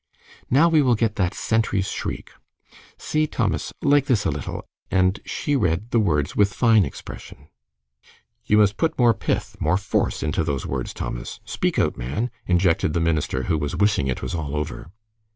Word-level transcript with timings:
"Now 0.49 0.67
we 0.67 0.81
will 0.81 0.95
get 0.95 1.15
that 1.17 1.35
'sentries 1.35 1.87
shriek.' 1.91 2.31
See, 2.97 3.27
Thomas, 3.27 3.71
like 3.83 4.07
this 4.07 4.25
a 4.25 4.31
little," 4.31 4.65
and 4.89 5.19
she 5.25 5.55
read 5.55 5.91
the 5.91 5.99
words 5.99 6.35
with 6.35 6.51
fine 6.55 6.85
expression. 6.85 7.49
"You 8.43 8.57
must 8.57 8.77
put 8.77 8.97
more 8.97 9.13
pith, 9.13 9.57
more 9.59 9.77
force, 9.77 10.23
into 10.23 10.43
those 10.43 10.65
words, 10.65 10.95
Thomas. 10.95 11.39
Speak 11.45 11.77
out, 11.77 11.97
man!" 11.97 12.31
interjected 12.47 12.93
the 12.93 12.99
minister, 12.99 13.43
who 13.43 13.59
was 13.59 13.75
wishing 13.75 14.07
it 14.07 14.23
was 14.23 14.33
all 14.33 14.55
over. 14.55 14.89